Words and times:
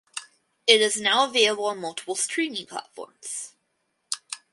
It 0.65 0.81
is 0.81 0.99
now 0.99 1.25
available 1.25 1.65
on 1.67 1.79
multiple 1.79 2.15
streaming 2.15 2.65
platforms. 2.65 3.53